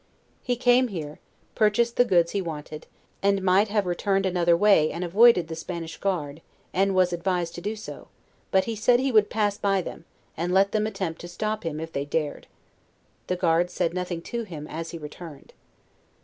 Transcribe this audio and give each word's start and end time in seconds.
He 0.41 0.55
came 0.55 0.87
here, 0.87 1.19
purchased 1.53 1.95
the 1.95 2.03
goods 2.05 2.31
he 2.31 2.41
wanted, 2.41 2.87
and 3.21 3.39
might 3.43 3.67
have 3.67 3.85
returned 3.85 4.25
another 4.25 4.57
way 4.57 4.91
and 4.91 5.03
avoided 5.03 5.47
the 5.47 5.55
Spanish 5.55 5.95
guard, 5.97 6.41
and 6.73 6.95
was 6.95 7.13
advised 7.13 7.53
to 7.53 7.61
do 7.61 7.75
so; 7.75 8.07
but 8.49 8.63
he 8.63 8.75
said 8.75 8.99
he 8.99 9.11
would 9.11 9.29
pass 9.29 9.59
by 9.59 9.79
them, 9.83 10.05
and 10.35 10.55
let 10.55 10.71
them 10.71 10.87
attempt 10.87 11.21
to 11.21 11.27
stop 11.27 11.61
him 11.63 11.79
if 11.79 11.91
they 11.91 12.05
dared. 12.05 12.47
The 13.27 13.35
guard 13.35 13.69
said 13.69 13.93
nothing 13.93 14.23
to 14.23 14.41
him 14.41 14.65
as 14.65 14.89
he 14.89 14.97
returned. 14.97 15.53